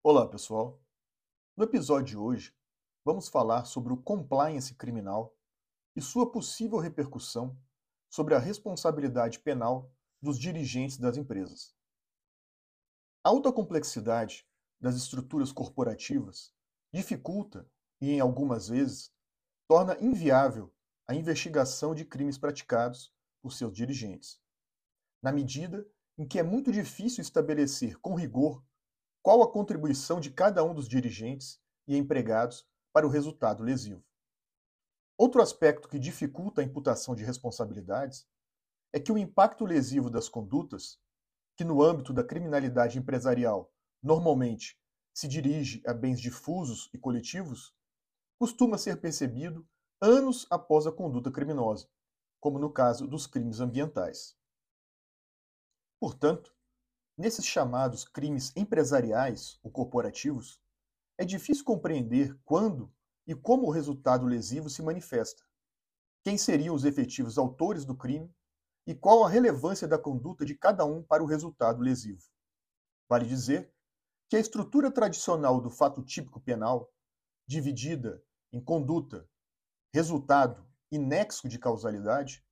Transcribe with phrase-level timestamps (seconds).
[0.00, 0.80] Olá, pessoal.
[1.56, 2.54] No episódio de hoje,
[3.04, 5.36] vamos falar sobre o compliance criminal
[5.96, 7.60] e sua possível repercussão
[8.08, 9.92] sobre a responsabilidade penal
[10.22, 11.74] dos dirigentes das empresas.
[13.24, 14.46] A alta complexidade
[14.80, 16.54] das estruturas corporativas
[16.94, 17.68] dificulta
[18.00, 19.12] e, em algumas vezes,
[19.66, 20.72] torna inviável
[21.08, 23.12] a investigação de crimes praticados
[23.42, 24.40] por seus dirigentes,
[25.20, 25.84] na medida
[26.16, 28.64] em que é muito difícil estabelecer com rigor
[29.28, 34.02] qual a contribuição de cada um dos dirigentes e empregados para o resultado lesivo.
[35.18, 38.26] Outro aspecto que dificulta a imputação de responsabilidades
[38.90, 40.98] é que o impacto lesivo das condutas,
[41.58, 43.70] que no âmbito da criminalidade empresarial
[44.02, 44.80] normalmente
[45.12, 47.76] se dirige a bens difusos e coletivos,
[48.38, 49.68] costuma ser percebido
[50.00, 51.86] anos após a conduta criminosa,
[52.40, 54.34] como no caso dos crimes ambientais.
[56.00, 56.56] Portanto,
[57.18, 60.62] nesses chamados crimes empresariais ou corporativos,
[61.18, 62.94] é difícil compreender quando
[63.26, 65.42] e como o resultado lesivo se manifesta,
[66.24, 68.32] quem seriam os efetivos autores do crime
[68.86, 72.22] e qual a relevância da conduta de cada um para o resultado lesivo.
[73.08, 73.74] Vale dizer
[74.28, 76.90] que a estrutura tradicional do fato típico penal,
[77.46, 79.28] dividida em conduta,
[79.92, 82.44] resultado e nexo de causalidade,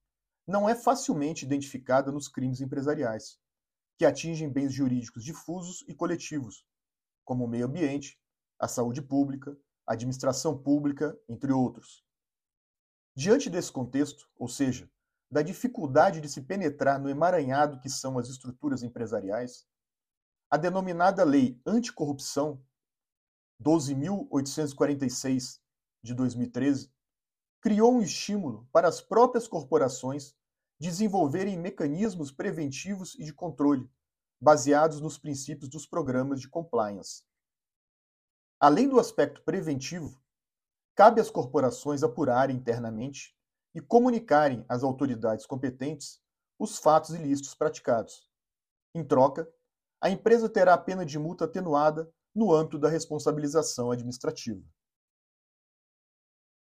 [0.47, 3.39] não é facilmente identificada nos crimes empresariais,
[3.97, 6.65] que atingem bens jurídicos difusos e coletivos,
[7.25, 8.21] como o meio ambiente,
[8.59, 12.05] a saúde pública, a administração pública, entre outros.
[13.15, 14.91] Diante desse contexto, ou seja,
[15.31, 19.67] da dificuldade de se penetrar no emaranhado que são as estruturas empresariais,
[20.51, 22.63] a denominada Lei Anticorrupção
[23.63, 25.61] 12.846
[26.03, 26.93] de 2013
[27.61, 30.37] criou um estímulo para as próprias corporações
[30.79, 33.91] desenvolverem mecanismos preventivos e de controle,
[34.41, 37.25] baseados nos princípios dos programas de compliance.
[38.61, 40.23] Além do aspecto preventivo,
[40.95, 43.37] cabe às corporações apurarem internamente
[43.75, 46.21] e comunicarem às autoridades competentes
[46.59, 48.31] os fatos ilícitos praticados.
[48.95, 49.47] Em troca,
[50.01, 54.63] a empresa terá a pena de multa atenuada no âmbito da responsabilização administrativa.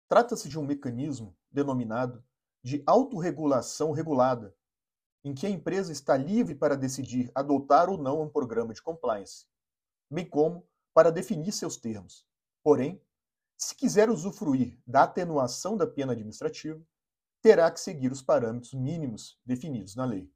[0.07, 2.23] Trata-se de um mecanismo denominado
[2.65, 4.51] de autorregulação regulada,
[5.23, 9.45] em que a empresa está livre para decidir adotar ou não um programa de compliance,
[10.09, 12.27] bem como para definir seus termos.
[12.63, 12.99] Porém,
[13.55, 16.83] se quiser usufruir da atenuação da pena administrativa,
[17.39, 20.33] terá que seguir os parâmetros mínimos definidos na lei.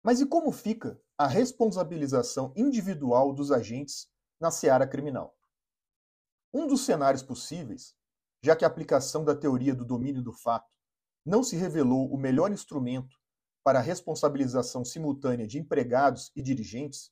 [0.00, 4.08] Mas e como fica a responsabilização individual dos agentes
[4.38, 5.36] na seara criminal?
[6.54, 7.97] Um dos cenários possíveis
[8.42, 10.70] já que a aplicação da teoria do domínio do fato
[11.24, 13.16] não se revelou o melhor instrumento
[13.64, 17.10] para a responsabilização simultânea de empregados e dirigentes,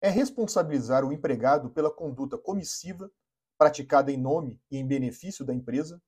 [0.00, 3.10] é responsabilizar o empregado pela conduta comissiva
[3.56, 6.02] praticada em nome e em benefício da empresa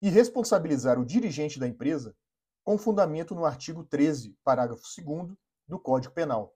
[0.00, 2.16] e responsabilizar o dirigente da empresa
[2.64, 5.36] com fundamento no artigo 13, parágrafo 2
[5.66, 6.54] do Código Penal,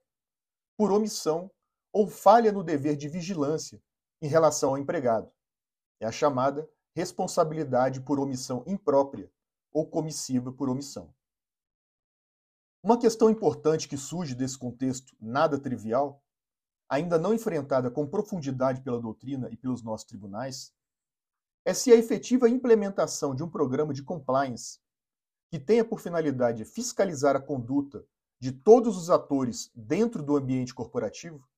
[0.76, 1.50] por omissão
[1.92, 3.82] ou falha no dever de vigilância
[4.20, 5.30] em relação ao empregado,
[6.02, 9.30] é a chamada responsabilidade por omissão imprópria
[9.72, 11.14] ou comissiva por omissão.
[12.82, 16.20] Uma questão importante que surge desse contexto nada trivial,
[16.88, 20.74] ainda não enfrentada com profundidade pela doutrina e pelos nossos tribunais,
[21.64, 24.80] é se a efetiva implementação de um programa de compliance
[25.48, 28.04] que tenha por finalidade fiscalizar a conduta
[28.40, 31.48] de todos os atores dentro do ambiente corporativo,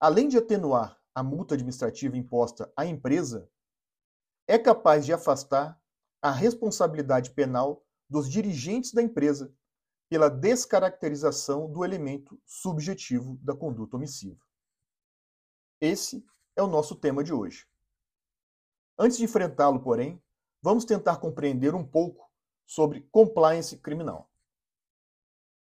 [0.00, 3.48] além de atenuar a multa administrativa imposta à empresa,
[4.46, 5.80] é capaz de afastar
[6.20, 9.54] a responsabilidade penal dos dirigentes da empresa
[10.08, 14.40] pela descaracterização do elemento subjetivo da conduta omissiva.
[15.80, 16.24] Esse
[16.56, 17.66] é o nosso tema de hoje.
[18.98, 20.22] Antes de enfrentá-lo, porém,
[20.62, 22.30] vamos tentar compreender um pouco
[22.66, 24.30] sobre compliance criminal.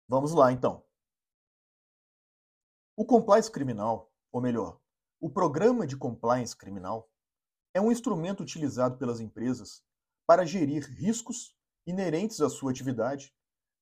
[0.09, 0.85] Vamos lá, então.
[2.97, 4.81] O compliance criminal, ou melhor,
[5.21, 7.11] o programa de compliance criminal
[7.75, 9.83] é um instrumento utilizado pelas empresas
[10.27, 13.35] para gerir riscos inerentes à sua atividade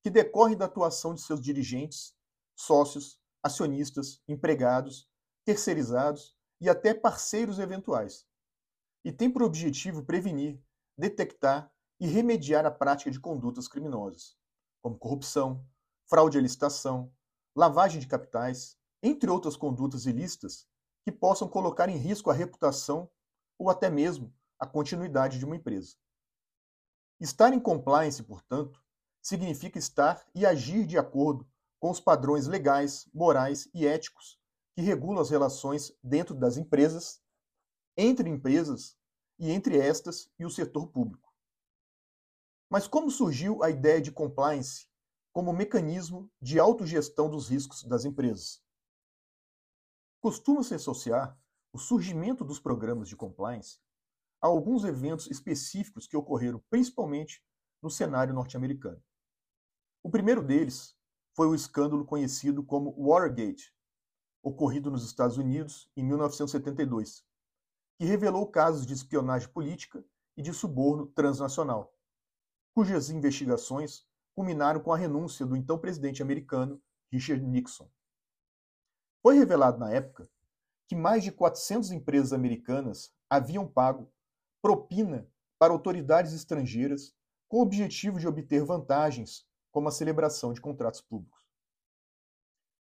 [0.02, 2.14] que decorrem da atuação de seus dirigentes,
[2.56, 5.08] sócios, acionistas, empregados,
[5.44, 8.26] terceirizados e até parceiros eventuais.
[9.04, 10.58] E tem por objetivo prevenir,
[10.96, 14.36] detectar e remediar a prática de condutas criminosas,
[14.82, 15.66] como corrupção,
[16.08, 17.12] fraude à licitação,
[17.54, 20.66] lavagem de capitais, entre outras condutas ilícitas
[21.06, 23.08] que possam colocar em risco a reputação
[23.56, 25.94] ou até mesmo a continuidade de uma empresa.
[27.20, 28.82] Estar em compliance, portanto,
[29.22, 31.48] significa estar e agir de acordo
[31.78, 34.36] com os padrões legais, morais e éticos
[34.74, 37.22] que regulam as relações dentro das empresas,
[37.96, 38.98] entre empresas
[39.38, 41.32] e entre estas e o setor público.
[42.68, 44.88] Mas como surgiu a ideia de compliance
[45.32, 48.65] como mecanismo de autogestão dos riscos das empresas?
[50.20, 51.38] Costuma-se associar
[51.72, 53.78] o surgimento dos programas de compliance
[54.40, 57.42] a alguns eventos específicos que ocorreram principalmente
[57.82, 59.02] no cenário norte-americano.
[60.02, 60.96] O primeiro deles
[61.34, 63.74] foi o escândalo conhecido como Watergate,
[64.42, 67.24] ocorrido nos Estados Unidos em 1972,
[67.98, 70.04] que revelou casos de espionagem política
[70.36, 71.92] e de suborno transnacional,
[72.74, 76.80] cujas investigações culminaram com a renúncia do então presidente americano
[77.10, 77.90] Richard Nixon.
[79.26, 80.30] Foi revelado na época
[80.86, 84.08] que mais de 400 empresas americanas haviam pago
[84.62, 85.28] propina
[85.58, 87.12] para autoridades estrangeiras
[87.48, 91.44] com o objetivo de obter vantagens, como a celebração de contratos públicos.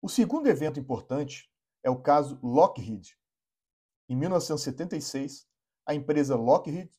[0.01, 1.47] O segundo evento importante
[1.83, 3.15] é o caso Lockheed.
[4.09, 5.47] Em 1976,
[5.85, 6.89] a empresa Lockheed,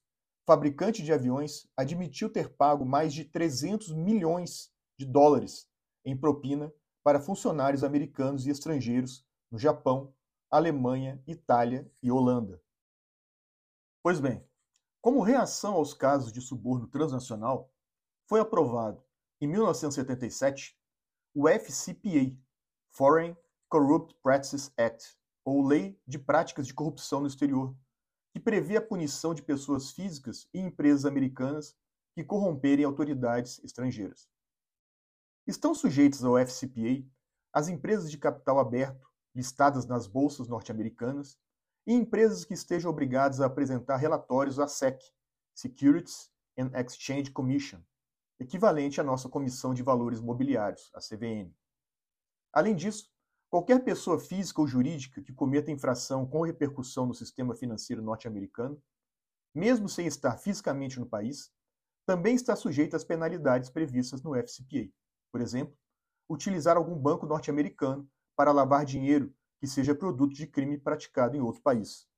[0.46, 5.68] fabricante de aviões, admitiu ter pago mais de 300 milhões de dólares
[6.04, 6.72] em propina
[7.02, 10.14] para funcionários americanos e estrangeiros no Japão,
[10.50, 12.60] Alemanha, Itália e Holanda.
[14.02, 14.42] Pois bem,
[14.98, 17.70] como reação aos casos de suborno transnacional,
[18.26, 19.04] foi aprovado,
[19.42, 20.74] em 1977,
[21.34, 22.34] o FCPA,
[22.92, 23.36] Foreign
[23.68, 27.76] Corrupt Practices Act, ou Lei de Práticas de Corrupção no Exterior,
[28.32, 31.76] que prevê a punição de pessoas físicas e empresas americanas
[32.14, 34.30] que corromperem autoridades estrangeiras.
[35.46, 37.06] Estão sujeitas ao FCPA
[37.52, 41.38] as empresas de capital aberto listadas nas bolsas norte-americanas
[41.86, 45.00] e empresas que estejam obrigadas a apresentar relatórios à SEC,
[45.54, 47.80] Securities and Exchange Commission,
[48.38, 51.52] equivalente à nossa Comissão de Valores Mobiliários, a CVM.
[52.52, 53.12] Além disso,
[53.52, 58.82] Qualquer pessoa física ou jurídica que cometa infração com repercussão no sistema financeiro norte-americano,
[59.54, 61.52] mesmo sem estar fisicamente no país,
[62.06, 64.90] também está sujeita às penalidades previstas no FCPA.
[65.30, 65.76] Por exemplo,
[66.30, 71.62] utilizar algum banco norte-americano para lavar dinheiro que seja produto de crime praticado em outro
[71.62, 72.08] país.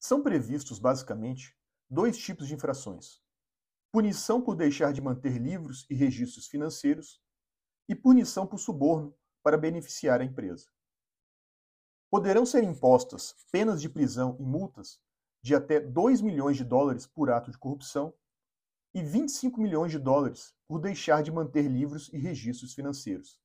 [0.00, 1.56] São previstos, basicamente,
[1.88, 3.20] dois tipos de infrações:
[3.92, 7.22] punição por deixar de manter livros e registros financeiros
[7.88, 10.70] e punição por suborno para beneficiar a empresa.
[12.10, 15.00] Poderão ser impostas penas de prisão e multas
[15.42, 18.14] de até 2 milhões de dólares por ato de corrupção
[18.94, 23.41] e 25 milhões de dólares por deixar de manter livros e registros financeiros,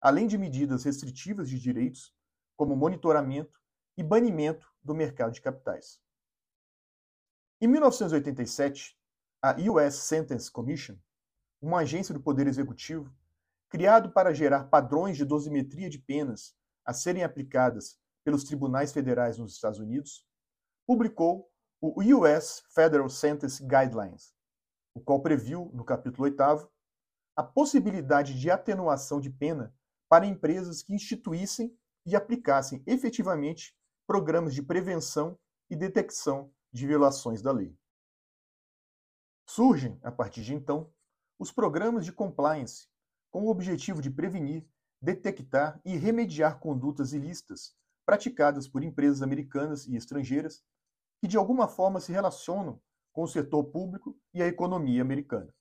[0.00, 2.14] além de medidas restritivas de direitos,
[2.56, 3.58] como monitoramento
[3.96, 6.00] e banimento do mercado de capitais.
[7.60, 8.96] Em 1987,
[9.42, 10.96] a US Sentence Commission,
[11.60, 13.12] uma agência do Poder Executivo,
[13.68, 19.54] criado para gerar padrões de dosimetria de penas a serem aplicadas pelos tribunais federais nos
[19.54, 20.26] Estados Unidos,
[20.86, 21.50] publicou
[21.80, 24.34] o US Federal Sentence Guidelines,
[24.94, 26.70] o qual previu, no capítulo 8,
[27.36, 29.72] a possibilidade de atenuação de pena
[30.08, 31.76] para empresas que instituíssem
[32.06, 33.76] e aplicassem efetivamente
[34.06, 35.38] programas de prevenção
[35.70, 37.76] e detecção de violações da lei.
[39.46, 40.92] Surgem, a partir de então,
[41.38, 42.88] os programas de compliance
[43.30, 44.66] com o objetivo de prevenir,
[45.00, 50.64] detectar e remediar condutas ilícitas praticadas por empresas americanas e estrangeiras
[51.20, 52.80] que de alguma forma se relacionam
[53.12, 55.52] com o setor público e a economia americana.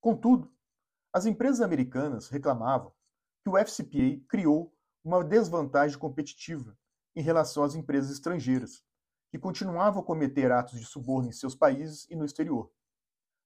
[0.00, 0.50] Contudo,
[1.12, 2.92] as empresas americanas reclamavam
[3.46, 4.74] que o FCPA criou
[5.04, 6.76] uma desvantagem competitiva
[7.14, 8.82] em relação às empresas estrangeiras,
[9.30, 12.72] que continuavam a cometer atos de suborno em seus países e no exterior,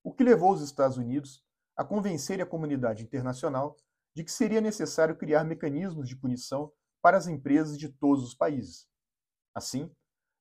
[0.03, 1.45] o que levou os Estados Unidos
[1.77, 3.77] a convencer a comunidade internacional
[4.17, 8.89] de que seria necessário criar mecanismos de punição para as empresas de todos os países.
[9.55, 9.95] Assim,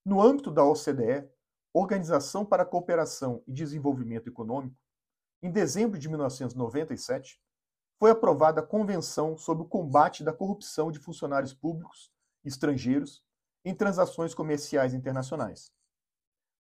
[0.06, 1.30] no âmbito da OCDE,
[1.74, 4.78] Organização para a Cooperação e Desenvolvimento Econômico,
[5.44, 7.42] em dezembro de 1997,
[8.00, 12.10] foi aprovada a Convenção sobre o Combate da Corrupção de Funcionários Públicos
[12.46, 13.22] estrangeiros
[13.66, 15.74] em transações comerciais internacionais.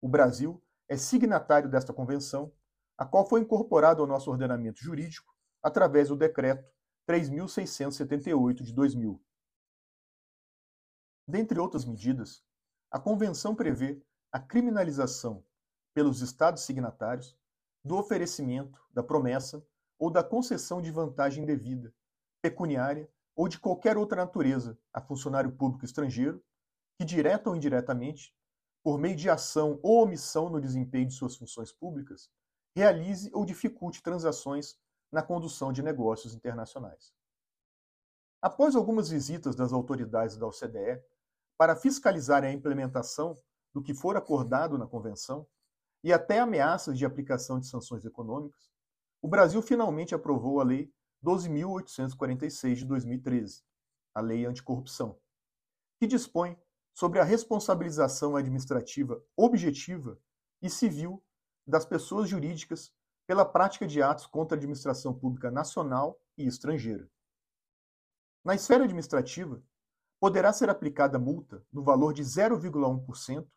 [0.01, 2.51] O Brasil é signatário desta convenção
[2.97, 6.67] a qual foi incorporado ao nosso ordenamento jurídico através do Decreto
[7.07, 9.23] 3.678 de 2000.
[11.27, 12.43] Dentre outras medidas,
[12.89, 14.01] a Convenção prevê
[14.31, 15.45] a criminalização
[15.93, 17.37] pelos Estados signatários
[17.83, 19.63] do oferecimento, da promessa
[19.97, 21.93] ou da concessão de vantagem devida,
[22.41, 26.43] pecuniária ou de qualquer outra natureza a funcionário público estrangeiro
[26.97, 28.35] que, direta ou indiretamente,
[28.83, 32.29] por meio de ação ou omissão no desempenho de suas funções públicas,
[32.75, 34.77] realize ou dificulte transações
[35.11, 37.13] na condução de negócios internacionais.
[38.41, 41.03] Após algumas visitas das autoridades da OCDE
[41.57, 43.35] para fiscalizarem a implementação
[43.73, 45.47] do que for acordado na convenção
[46.03, 48.71] e até ameaças de aplicação de sanções econômicas,
[49.21, 50.91] o Brasil finalmente aprovou a Lei
[51.23, 53.63] 12.846 de 2013,
[54.13, 55.19] a Lei Anticorrupção,
[55.99, 56.57] que dispõe
[56.93, 60.19] sobre a responsabilização administrativa objetiva
[60.61, 61.23] e civil
[61.65, 62.93] das pessoas jurídicas
[63.27, 67.09] pela prática de atos contra a administração pública nacional e estrangeira.
[68.43, 69.61] Na esfera administrativa,
[70.19, 73.47] poderá ser aplicada multa no valor de 0,1%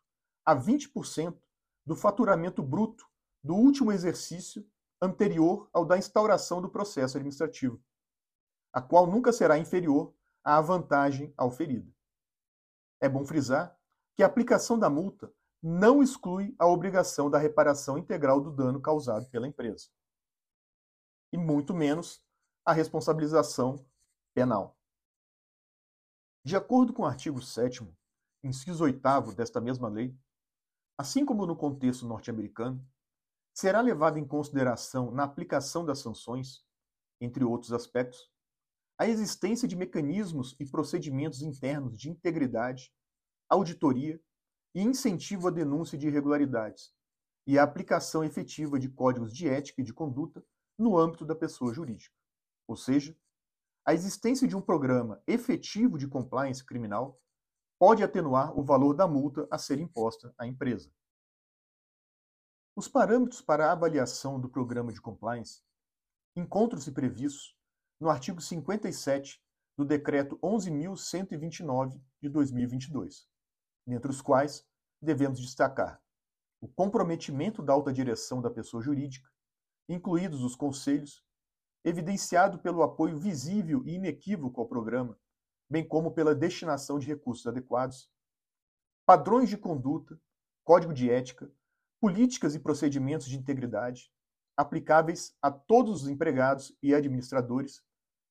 [0.45, 1.37] a 20%
[1.85, 3.07] do faturamento bruto
[3.43, 4.63] do último exercício
[5.01, 7.81] anterior ao da instauração do processo administrativo,
[8.71, 11.91] a qual nunca será inferior à vantagem auferida.
[12.99, 13.75] É bom frisar
[14.15, 19.29] que a aplicação da multa não exclui a obrigação da reparação integral do dano causado
[19.29, 19.89] pela empresa,
[21.33, 22.23] e muito menos
[22.65, 23.83] a responsabilização
[24.33, 24.77] penal.
[26.43, 27.87] De acordo com o artigo 7,
[28.43, 30.15] inciso 8 desta mesma lei,
[30.97, 32.83] assim como no contexto norte-americano,
[33.53, 36.63] será levado em consideração na aplicação das sanções,
[37.19, 38.29] entre outros aspectos,
[38.97, 42.93] a existência de mecanismos e procedimentos internos de integridade,
[43.49, 44.21] auditoria
[44.75, 46.93] e incentivo à denúncia de irregularidades,
[47.47, 50.43] e a aplicação efetiva de códigos de ética e de conduta
[50.77, 52.15] no âmbito da pessoa jurídica.
[52.67, 53.17] Ou seja,
[53.85, 57.19] a existência de um programa efetivo de compliance criminal
[57.79, 60.91] pode atenuar o valor da multa a ser imposta à empresa.
[62.73, 65.61] Os parâmetros para a avaliação do programa de compliance
[66.35, 67.53] encontram-se previstos
[67.99, 69.43] no artigo 57
[69.77, 73.27] do Decreto 11.129 de 2022,
[73.85, 74.65] dentre os quais
[75.01, 76.01] devemos destacar
[76.61, 79.29] o comprometimento da alta direção da pessoa jurídica,
[79.89, 81.25] incluídos os conselhos,
[81.83, 85.19] evidenciado pelo apoio visível e inequívoco ao programa,
[85.69, 88.09] bem como pela destinação de recursos adequados,
[89.05, 90.17] padrões de conduta,
[90.63, 91.51] código de ética,
[92.01, 94.11] políticas e procedimentos de integridade
[94.57, 97.81] aplicáveis a todos os empregados e administradores,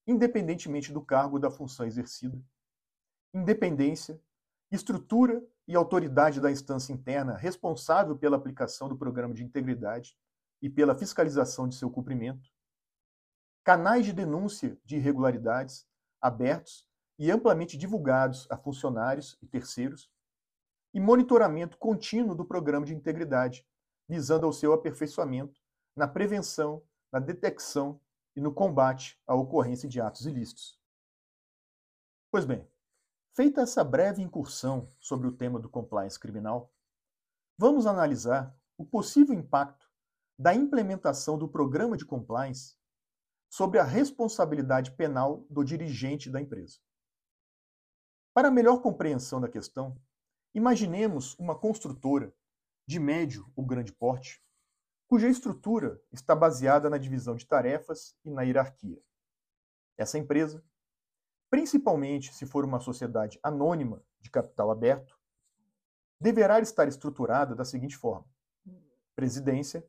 [0.07, 2.43] independentemente do cargo ou da função exercida,
[3.33, 4.21] independência,
[4.73, 10.17] estrutura e autoridade da instância interna responsável pela aplicação do programa de integridade
[10.61, 12.51] e pela fiscalização de seu cumprimento,
[13.65, 15.87] canais de denúncia de irregularidades
[16.21, 20.11] abertos e amplamente divulgados a funcionários e terceiros,
[20.93, 23.67] e monitoramento contínuo do programa de integridade,
[24.09, 25.61] visando ao seu aperfeiçoamento
[25.95, 26.83] na prevenção,
[27.13, 28.01] na detecção
[28.35, 30.81] e no combate à ocorrência de atos ilícitos.
[32.31, 32.67] Pois bem,
[33.35, 36.73] feita essa breve incursão sobre o tema do compliance criminal,
[37.59, 39.91] vamos analisar o possível impacto
[40.39, 42.77] da implementação do programa de compliance
[43.51, 46.79] sobre a responsabilidade penal do dirigente da empresa.
[48.33, 50.01] Para melhor compreensão da questão,
[50.55, 52.35] imaginemos uma construtora
[52.87, 54.43] de médio ou grande porte,
[55.07, 59.03] cuja estrutura está baseada na divisão de tarefas e na hierarquia.
[59.97, 60.65] Essa empresa,
[61.51, 65.19] principalmente se for uma sociedade anônima de capital aberto,
[66.21, 68.27] deverá estar estruturada da seguinte forma:
[69.15, 69.89] presidência,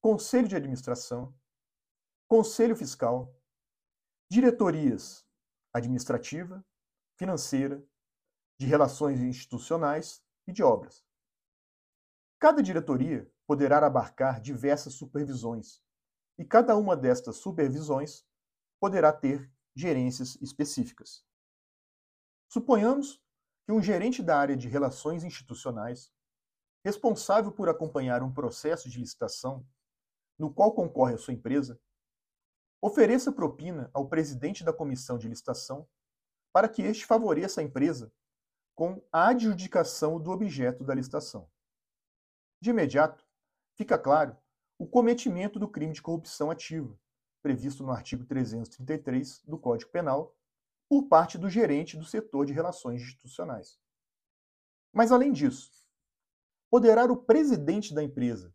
[0.00, 1.34] conselho de administração,
[2.28, 3.30] Conselho Fiscal,
[4.30, 5.26] diretorias
[5.70, 6.64] administrativa,
[7.14, 7.84] financeira,
[8.62, 11.04] de relações institucionais e de obras.
[12.38, 15.82] Cada diretoria poderá abarcar diversas supervisões,
[16.38, 18.24] e cada uma destas supervisões
[18.80, 21.24] poderá ter gerências específicas.
[22.48, 23.20] Suponhamos
[23.66, 26.12] que um gerente da área de relações institucionais,
[26.84, 29.66] responsável por acompanhar um processo de licitação
[30.38, 31.80] no qual concorre a sua empresa,
[32.84, 35.88] Ofereça propina ao presidente da comissão de licitação
[36.52, 38.12] para que este favoreça a empresa
[38.74, 41.48] com a adjudicação do objeto da licitação.
[42.60, 43.24] De imediato,
[43.74, 44.36] fica claro
[44.78, 46.98] o cometimento do crime de corrupção ativa,
[47.42, 50.36] previsto no artigo 333 do Código Penal,
[50.88, 53.78] por parte do gerente do setor de relações institucionais.
[54.92, 55.70] Mas, além disso,
[56.70, 58.54] poderá o presidente da empresa,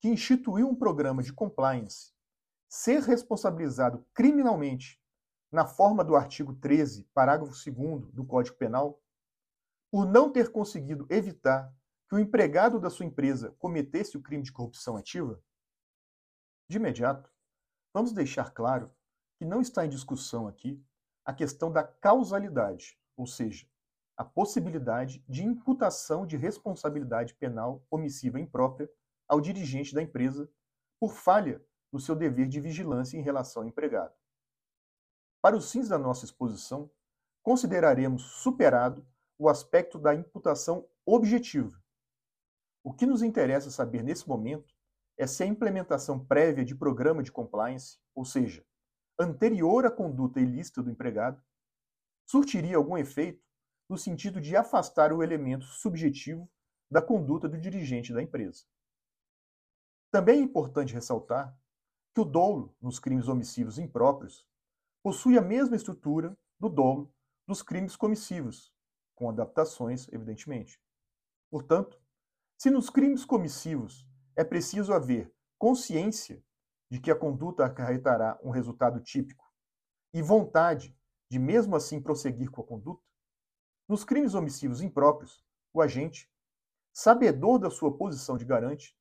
[0.00, 2.12] que instituiu um programa de compliance
[2.68, 5.00] ser responsabilizado criminalmente
[5.50, 9.00] na forma do artigo 13, parágrafo 2 do Código Penal,
[9.90, 11.72] por não ter conseguido evitar
[12.08, 15.42] que o empregado da sua empresa cometesse o crime de corrupção ativa?
[16.68, 17.30] De imediato,
[17.94, 18.92] vamos deixar claro
[19.38, 20.82] que não está em discussão aqui
[21.24, 23.66] a questão da causalidade, ou seja,
[24.16, 28.90] a possibilidade de imputação de responsabilidade penal omissiva imprópria
[29.28, 30.50] ao dirigente da empresa
[30.98, 31.62] por falha
[31.92, 34.14] no seu dever de vigilância em relação ao empregado.
[35.42, 36.90] Para os fins da nossa exposição,
[37.42, 39.06] consideraremos superado
[39.38, 41.80] o aspecto da imputação objetiva.
[42.82, 44.74] O que nos interessa saber nesse momento
[45.18, 48.64] é se a implementação prévia de programa de compliance, ou seja,
[49.18, 51.42] anterior à conduta ilícita do empregado,
[52.26, 53.42] surtiria algum efeito
[53.88, 56.50] no sentido de afastar o elemento subjetivo
[56.90, 58.64] da conduta do dirigente da empresa.
[60.10, 61.56] Também é importante ressaltar
[62.14, 64.46] que o dolo nos crimes omissivos impróprios
[65.02, 67.12] possui a mesma estrutura do dolo
[67.46, 68.72] dos crimes comissivos,
[69.16, 70.80] com adaptações, evidentemente.
[71.50, 72.00] Portanto,
[72.56, 74.06] se nos crimes comissivos
[74.36, 76.44] é preciso haver consciência
[76.88, 79.44] de que a conduta acarretará um resultado típico
[80.12, 80.96] e vontade
[81.28, 83.02] de mesmo assim prosseguir com a conduta,
[83.88, 86.30] nos crimes omissivos impróprios, o agente,
[86.92, 88.96] sabedor da sua posição de garante,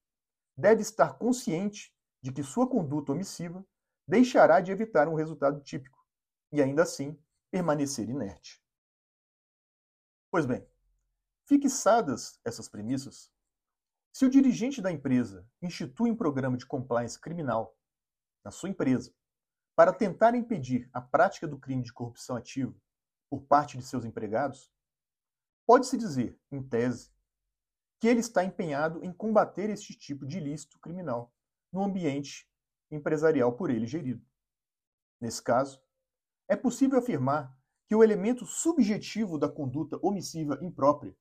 [0.57, 3.65] deve estar consciente de que sua conduta omissiva
[4.07, 6.03] deixará de evitar um resultado típico
[6.51, 7.19] e ainda assim
[7.51, 8.64] permanecer inerte.
[10.31, 10.67] Pois bem,
[11.45, 13.31] fixadas essas premissas,
[14.11, 17.77] se o dirigente da empresa institui um programa de compliance criminal
[18.43, 19.13] na sua empresa
[19.75, 22.73] para tentar impedir a prática do crime de corrupção ativa
[23.29, 24.71] por parte de seus empregados,
[25.65, 27.11] pode-se dizer, em tese,
[27.99, 31.33] que ele está empenhado em combater este tipo de ilícito criminal
[31.71, 32.49] no ambiente
[32.91, 34.25] empresarial por ele gerido.
[35.19, 35.81] Nesse caso,
[36.47, 37.54] é possível afirmar
[37.87, 41.15] que o elemento subjetivo da conduta omissiva imprópria,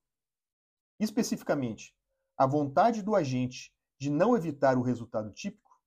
[0.99, 1.94] especificamente
[2.37, 5.80] a vontade do agente de não evitar o resultado típico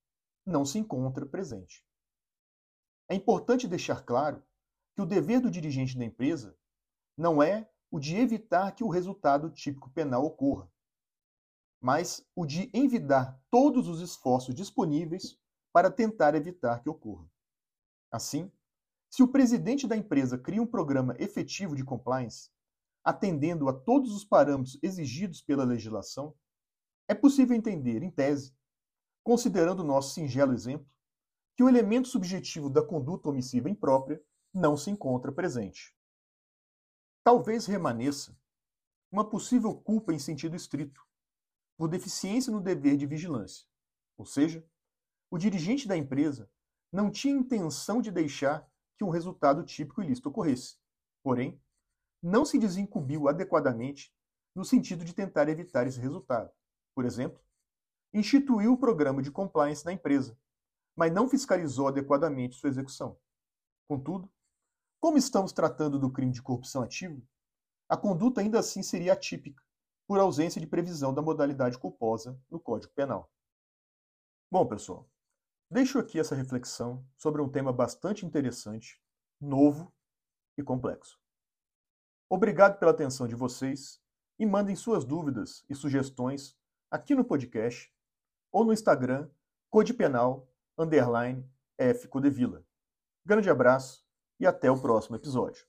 [0.46, 1.86] não se encontra presente.
[3.10, 4.44] É importante deixar claro
[4.96, 6.58] que o dever do dirigente da empresa
[7.18, 10.72] não é o de evitar que o resultado típico penal ocorra,
[11.82, 15.40] mas o de envidar todos os esforços disponíveis
[15.72, 17.30] para tentar evitar que ocorra.
[18.12, 18.52] Assim,
[19.18, 22.52] se o presidente da empresa cria um programa efetivo de compliance,
[23.04, 26.36] atendendo a todos os parâmetros exigidos pela legislação,
[27.08, 28.56] é possível entender, em tese,
[29.24, 30.88] considerando o nosso singelo exemplo,
[31.56, 35.98] que o elemento subjetivo da conduta omissiva imprópria não se encontra presente.
[37.24, 38.40] Talvez remaneça
[39.12, 41.02] uma possível culpa em sentido estrito,
[41.76, 43.66] por deficiência no dever de vigilância,
[44.16, 44.64] ou seja,
[45.32, 46.48] o dirigente da empresa
[46.92, 50.78] não tinha intenção de deixar que um resultado típico ilícito ocorresse,
[51.24, 51.62] porém,
[52.22, 54.14] não se desincumbiu adequadamente
[54.56, 56.52] no sentido de tentar evitar esse resultado.
[56.96, 57.40] Por exemplo,
[58.12, 60.38] instituiu o programa de compliance na empresa,
[60.96, 63.20] mas não fiscalizou adequadamente sua execução.
[63.88, 64.30] Contudo,
[65.00, 67.22] como estamos tratando do crime de corrupção ativa,
[67.88, 69.64] a conduta ainda assim seria atípica,
[70.08, 73.32] por ausência de previsão da modalidade culposa no Código Penal.
[74.52, 75.08] Bom, pessoal,
[75.70, 79.02] deixo aqui essa reflexão sobre um tema bastante interessante,
[79.40, 79.94] novo
[80.58, 81.20] e complexo.
[82.30, 84.02] Obrigado pela atenção de vocês
[84.40, 86.58] e mandem suas dúvidas e sugestões
[86.92, 87.94] aqui no podcast
[88.52, 89.30] ou no Instagram
[89.70, 91.50] codepenal underline.
[93.26, 94.06] Grande abraço
[94.40, 95.66] e até o próximo episódio.